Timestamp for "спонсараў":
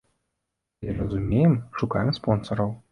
2.21-2.79